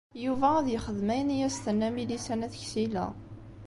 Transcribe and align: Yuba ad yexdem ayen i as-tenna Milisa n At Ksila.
Yuba 0.23 0.47
ad 0.59 0.67
yexdem 0.69 1.09
ayen 1.13 1.33
i 1.35 1.37
as-tenna 1.47 1.89
Milisa 1.95 2.35
n 2.35 2.45
At 2.45 2.55
Ksila. 2.61 3.05